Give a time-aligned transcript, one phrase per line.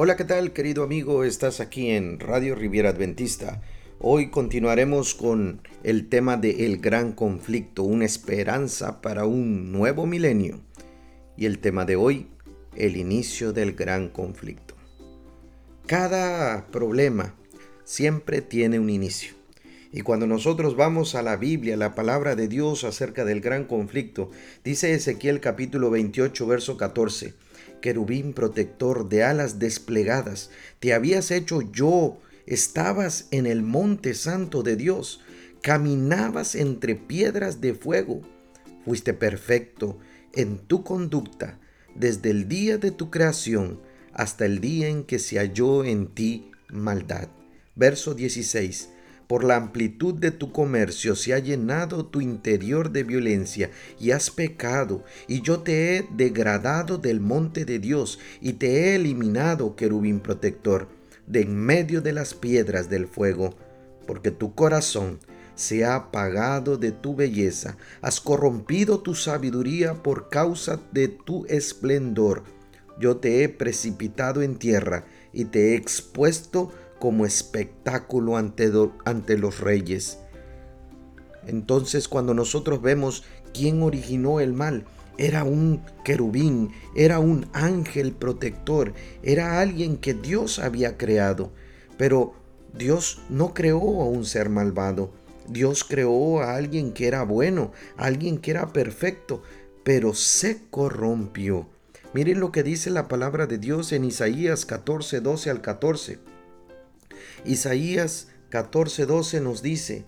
[0.00, 1.24] Hola, ¿qué tal querido amigo?
[1.24, 3.62] Estás aquí en Radio Riviera Adventista.
[3.98, 10.60] Hoy continuaremos con el tema de el gran conflicto, una esperanza para un nuevo milenio.
[11.36, 12.28] Y el tema de hoy,
[12.76, 14.76] el inicio del gran conflicto.
[15.86, 17.34] Cada problema
[17.82, 19.34] siempre tiene un inicio.
[19.90, 24.30] Y cuando nosotros vamos a la Biblia, la palabra de Dios acerca del gran conflicto,
[24.62, 27.34] dice Ezequiel capítulo 28, verso 14,
[27.80, 30.50] querubín protector de alas desplegadas,
[30.80, 35.20] te habías hecho yo, estabas en el monte santo de Dios,
[35.62, 38.22] caminabas entre piedras de fuego,
[38.84, 39.98] fuiste perfecto
[40.34, 41.58] en tu conducta
[41.94, 43.80] desde el día de tu creación
[44.12, 47.28] hasta el día en que se halló en ti maldad.
[47.74, 48.90] Verso 16
[49.28, 54.30] por la amplitud de tu comercio se ha llenado tu interior de violencia y has
[54.30, 60.20] pecado, y yo te he degradado del monte de Dios y te he eliminado, querubín
[60.20, 60.88] protector,
[61.26, 63.54] de en medio de las piedras del fuego,
[64.06, 65.20] porque tu corazón
[65.54, 72.44] se ha apagado de tu belleza, has corrompido tu sabiduría por causa de tu esplendor.
[72.98, 78.70] Yo te he precipitado en tierra y te he expuesto como espectáculo ante,
[79.04, 80.18] ante los reyes.
[81.46, 84.84] Entonces cuando nosotros vemos quién originó el mal,
[85.18, 91.50] era un querubín, era un ángel protector, era alguien que Dios había creado.
[91.96, 92.34] Pero
[92.72, 95.10] Dios no creó a un ser malvado,
[95.48, 99.42] Dios creó a alguien que era bueno, alguien que era perfecto,
[99.82, 101.66] pero se corrompió.
[102.14, 106.18] Miren lo que dice la palabra de Dios en Isaías 14, 12 al 14.
[107.44, 110.04] Isaías 14:12 nos dice,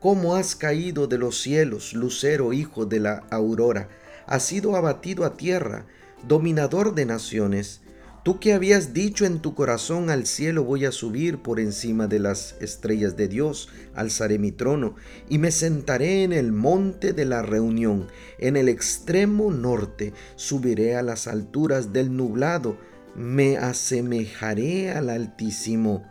[0.00, 3.90] ¿Cómo has caído de los cielos, lucero hijo de la aurora?
[4.26, 5.84] Has sido abatido a tierra,
[6.26, 7.82] dominador de naciones.
[8.22, 12.18] Tú que habías dicho en tu corazón al cielo voy a subir por encima de
[12.18, 14.94] las estrellas de Dios, alzaré mi trono
[15.28, 21.02] y me sentaré en el monte de la reunión, en el extremo norte, subiré a
[21.02, 22.78] las alturas del nublado,
[23.14, 26.04] me asemejaré al Altísimo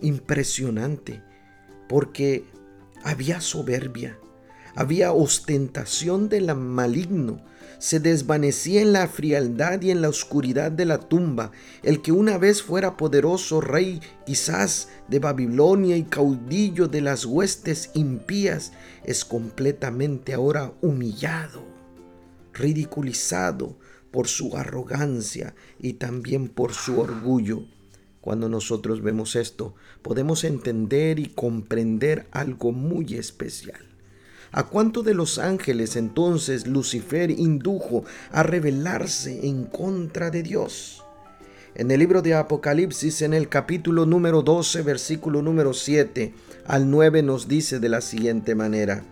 [0.00, 1.22] impresionante,
[1.88, 2.44] porque
[3.02, 4.18] había soberbia,
[4.74, 7.42] había ostentación del maligno,
[7.78, 11.50] se desvanecía en la frialdad y en la oscuridad de la tumba.
[11.82, 17.90] El que una vez fuera poderoso rey quizás de Babilonia y caudillo de las huestes
[17.94, 18.72] impías,
[19.04, 21.64] es completamente ahora humillado,
[22.52, 23.78] ridiculizado
[24.10, 27.64] por su arrogancia y también por su orgullo.
[28.20, 33.80] Cuando nosotros vemos esto, podemos entender y comprender algo muy especial.
[34.52, 41.04] ¿A cuánto de los ángeles entonces Lucifer indujo a rebelarse en contra de Dios?
[41.76, 46.34] En el libro de Apocalipsis, en el capítulo número 12, versículo número 7
[46.66, 49.04] al 9, nos dice de la siguiente manera.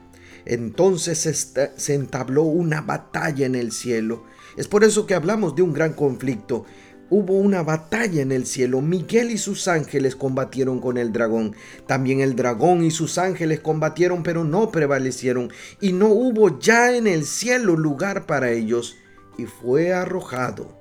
[0.48, 4.24] Entonces se entabló una batalla en el cielo.
[4.56, 6.64] Es por eso que hablamos de un gran conflicto
[7.10, 8.80] hubo una batalla en el cielo.
[8.80, 11.54] Miguel y sus ángeles combatieron con el dragón.
[11.86, 15.50] También el dragón y sus ángeles combatieron, pero no prevalecieron.
[15.80, 18.96] Y no hubo ya en el cielo lugar para ellos.
[19.38, 20.76] Y fue arrojado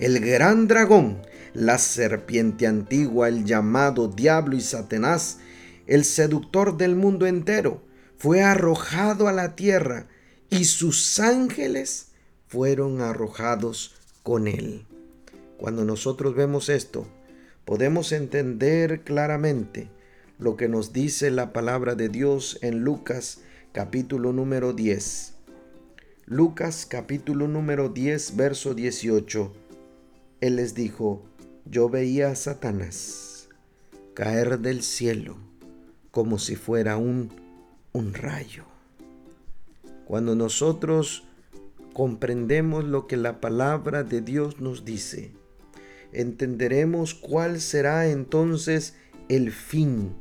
[0.00, 1.20] el gran dragón,
[1.52, 5.38] la serpiente antigua, el llamado diablo y Satanás,
[5.86, 7.82] el seductor del mundo entero,
[8.20, 10.06] fue arrojado a la tierra
[10.50, 12.08] y sus ángeles
[12.48, 14.84] fueron arrojados con él.
[15.56, 17.06] Cuando nosotros vemos esto,
[17.64, 19.88] podemos entender claramente
[20.38, 23.40] lo que nos dice la palabra de Dios en Lucas
[23.72, 25.36] capítulo número 10.
[26.26, 29.50] Lucas capítulo número 10, verso 18.
[30.42, 31.24] Él les dijo,
[31.64, 33.48] yo veía a Satanás
[34.12, 35.38] caer del cielo
[36.10, 37.30] como si fuera un,
[37.92, 38.64] un rayo.
[40.06, 41.24] Cuando nosotros
[41.92, 45.32] comprendemos lo que la palabra de Dios nos dice,
[46.12, 48.94] entenderemos cuál será entonces
[49.28, 50.14] el fin,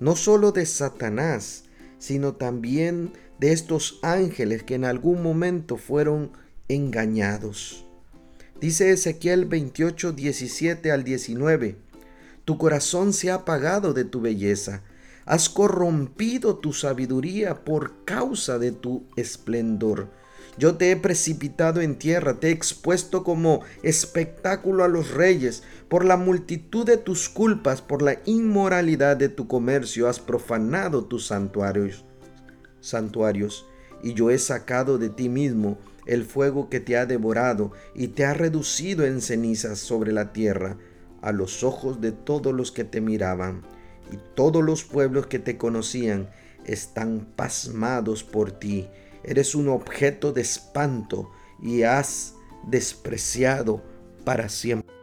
[0.00, 1.64] no sólo de Satanás,
[1.98, 6.32] sino también de estos ángeles que en algún momento fueron
[6.68, 7.84] engañados.
[8.60, 11.76] Dice Ezequiel 28, 17 al 19,
[12.44, 14.82] Tu corazón se ha apagado de tu belleza,
[15.28, 20.08] has corrompido tu sabiduría por causa de tu esplendor.
[20.56, 25.62] Yo te he precipitado en tierra, te he expuesto como espectáculo a los reyes.
[25.88, 31.26] Por la multitud de tus culpas, por la inmoralidad de tu comercio, has profanado tus
[31.26, 32.06] santuarios.
[32.80, 33.66] Santuarios,
[34.02, 35.76] y yo he sacado de ti mismo
[36.06, 40.78] el fuego que te ha devorado y te ha reducido en cenizas sobre la tierra
[41.20, 43.62] a los ojos de todos los que te miraban,
[44.12, 46.30] y todos los pueblos que te conocían
[46.64, 48.88] están pasmados por ti.
[49.24, 51.30] Eres un objeto de espanto
[51.62, 52.34] y has
[52.66, 53.82] despreciado
[54.24, 54.98] para siempre.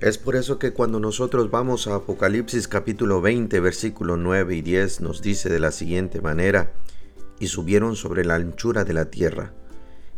[0.00, 5.00] Es por eso que cuando nosotros vamos a Apocalipsis capítulo 20, versículo 9 y 10,
[5.00, 6.70] nos dice de la siguiente manera,
[7.40, 9.54] y subieron sobre la anchura de la tierra,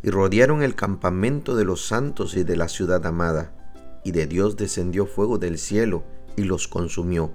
[0.02, 3.52] y rodearon el campamento de los santos y de la ciudad amada,
[4.04, 6.02] y de Dios descendió fuego del cielo
[6.36, 7.32] y los consumió,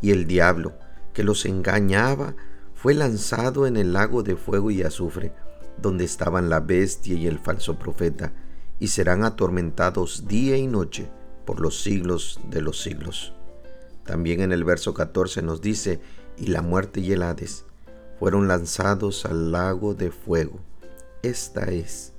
[0.00, 0.74] y el diablo,
[1.12, 2.34] que los engañaba,
[2.74, 5.32] fue lanzado en el lago de fuego y azufre,
[5.80, 8.32] donde estaban la bestia y el falso profeta,
[8.78, 11.08] y serán atormentados día y noche
[11.44, 13.34] por los siglos de los siglos.
[14.04, 16.00] También en el verso 14 nos dice,
[16.38, 17.64] y la muerte y el Hades
[18.18, 20.60] fueron lanzados al lago de fuego.
[21.22, 22.14] Esta es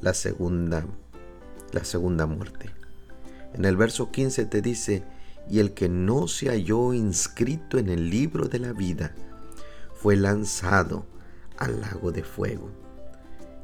[0.00, 0.86] la segunda,
[1.72, 2.70] la segunda muerte.
[3.54, 5.04] En el verso 15 te dice,
[5.48, 9.14] y el que no se halló inscrito en el libro de la vida
[9.94, 11.06] fue lanzado
[11.56, 12.70] al lago de fuego.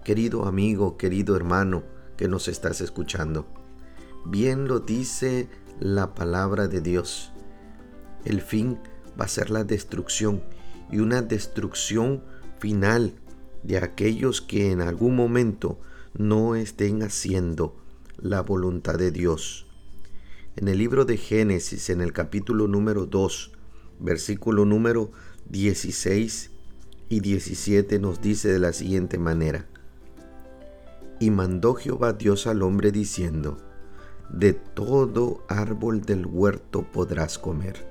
[0.04, 1.82] Querido amigo, querido hermano
[2.16, 3.46] que nos estás escuchando,
[4.24, 5.48] Bien lo dice
[5.80, 7.32] la palabra de Dios.
[8.24, 8.78] El fin
[9.20, 10.44] va a ser la destrucción
[10.92, 12.22] y una destrucción
[12.60, 13.14] final
[13.64, 15.80] de aquellos que en algún momento
[16.16, 17.76] no estén haciendo
[18.16, 19.66] la voluntad de Dios.
[20.54, 23.52] En el libro de Génesis, en el capítulo número 2,
[24.00, 25.10] versículo número
[25.48, 26.50] 16
[27.08, 29.66] y 17 nos dice de la siguiente manera.
[31.18, 33.56] Y mandó Jehová Dios al hombre diciendo,
[34.28, 37.86] de todo árbol del huerto podrás comer,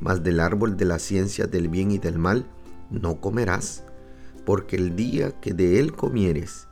[0.00, 2.46] mas del árbol de la ciencia del bien y del mal
[2.90, 3.84] no comerás,
[4.44, 6.66] porque el día que de él comieres,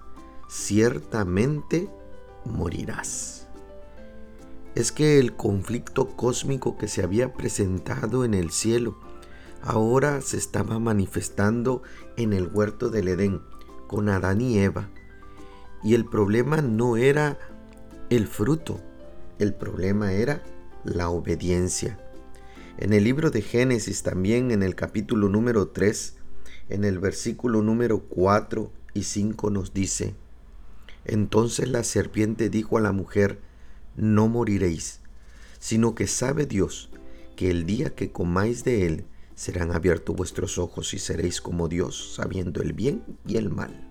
[0.49, 1.89] ciertamente
[2.45, 3.40] morirás.
[4.75, 8.99] Es que el conflicto cósmico que se había presentado en el cielo
[9.63, 11.83] ahora se estaba manifestando
[12.17, 13.43] en el huerto del Edén
[13.89, 14.89] con Adán y Eva.
[15.83, 17.39] Y el problema no era
[18.11, 18.81] el fruto,
[19.39, 20.45] el problema era
[20.85, 21.99] la obediencia.
[22.79, 26.15] En el libro de Génesis también, en el capítulo número 3,
[26.69, 30.15] en el versículo número 4 y 5 nos dice,
[31.05, 33.41] Entonces la serpiente dijo a la mujer,
[33.97, 35.01] No moriréis,
[35.59, 36.91] sino que sabe Dios
[37.37, 39.05] que el día que comáis de él
[39.35, 43.89] serán abiertos vuestros ojos y seréis como Dios, sabiendo el bien y el mal.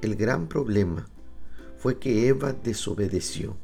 [0.00, 1.08] El gran problema
[1.78, 3.56] fue que Eva desobedeció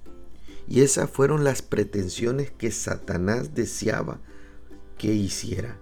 [0.69, 4.21] y esas fueron las pretensiones que Satanás deseaba
[4.99, 5.79] que hiciera.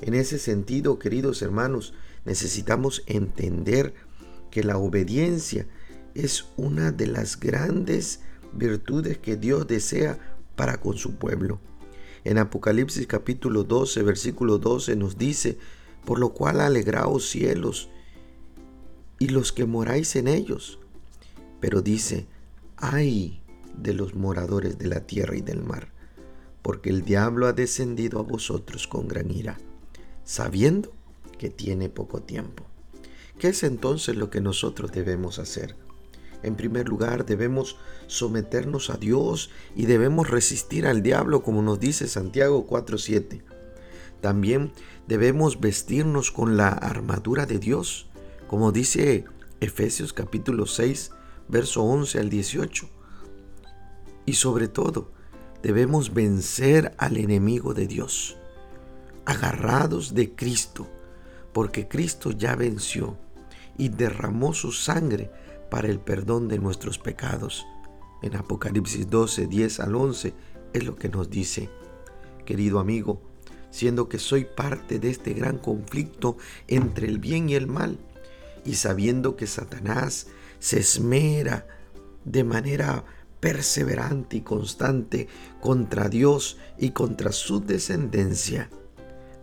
[0.00, 1.94] En ese sentido, queridos hermanos,
[2.24, 3.94] necesitamos entender
[4.50, 5.66] que la obediencia
[6.16, 8.20] es una de las grandes
[8.52, 10.18] virtudes que Dios desea
[10.54, 11.60] para con su pueblo.
[12.24, 15.58] En Apocalipsis capítulo 12, versículo 12 nos dice,
[16.04, 17.90] por lo cual alegraos cielos
[19.18, 20.78] y los que moráis en ellos.
[21.60, 22.26] Pero dice,
[22.76, 23.42] ay
[23.76, 25.92] de los moradores de la tierra y del mar,
[26.62, 29.58] porque el diablo ha descendido a vosotros con gran ira,
[30.24, 30.92] sabiendo
[31.38, 32.64] que tiene poco tiempo.
[33.38, 35.76] ¿Qué es entonces lo que nosotros debemos hacer?
[36.46, 42.06] En primer lugar, debemos someternos a Dios y debemos resistir al diablo, como nos dice
[42.06, 43.42] Santiago 4.7.
[44.20, 44.70] También
[45.08, 48.06] debemos vestirnos con la armadura de Dios,
[48.46, 49.24] como dice
[49.58, 51.10] Efesios capítulo 6,
[51.48, 52.88] verso 11 al 18.
[54.24, 55.10] Y sobre todo,
[55.64, 58.36] debemos vencer al enemigo de Dios,
[59.24, 60.86] agarrados de Cristo,
[61.52, 63.18] porque Cristo ya venció
[63.76, 65.28] y derramó su sangre
[65.70, 67.66] para el perdón de nuestros pecados.
[68.22, 70.34] En Apocalipsis 12, 10 al 11
[70.72, 71.70] es lo que nos dice,
[72.44, 73.22] querido amigo,
[73.70, 77.98] siendo que soy parte de este gran conflicto entre el bien y el mal,
[78.64, 81.66] y sabiendo que Satanás se esmera
[82.24, 83.04] de manera
[83.40, 85.28] perseverante y constante
[85.60, 88.70] contra Dios y contra su descendencia,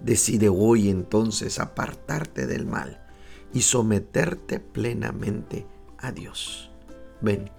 [0.01, 3.05] decide hoy entonces apartarte del mal
[3.53, 5.65] y someterte plenamente
[6.03, 6.69] a Dios.
[7.21, 7.49] Ven,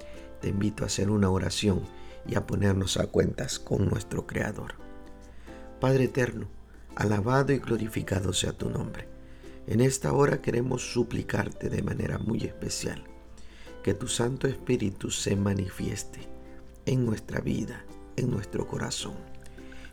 [0.40, 1.82] te invito a hacer una oración
[2.26, 4.74] y a ponernos a cuentas con nuestro Creador.
[5.80, 6.46] Padre eterno,
[6.94, 9.08] alabado y glorificado sea tu nombre.
[9.66, 13.02] En esta hora queremos suplicarte de manera muy especial
[13.82, 16.20] que tu Santo Espíritu se manifieste
[16.86, 17.84] en nuestra vida,
[18.16, 19.16] en nuestro corazón.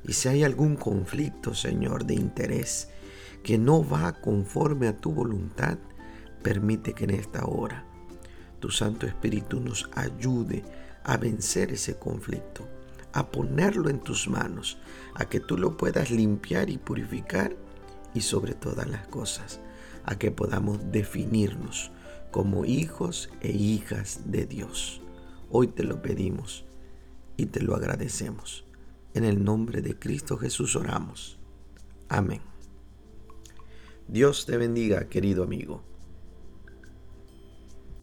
[0.04, 2.90] Y si hay algún conflicto, Señor, de interés
[3.44, 5.78] que no va conforme a tu voluntad,
[6.42, 7.86] Permite que en esta hora
[8.62, 10.64] tu Santo Espíritu nos ayude
[11.04, 12.66] a vencer ese conflicto,
[13.12, 14.78] a ponerlo en tus manos,
[15.16, 17.54] a que tú lo puedas limpiar y purificar
[18.14, 19.60] y sobre todas las cosas,
[20.06, 21.92] a que podamos definirnos
[22.30, 25.02] como hijos e hijas de Dios.
[25.50, 26.64] Hoy te lo pedimos
[27.36, 28.64] y te lo agradecemos.
[29.14, 31.38] En el nombre de Cristo Jesús oramos.
[32.08, 32.42] Amén.
[34.08, 35.91] Dios te bendiga, querido amigo.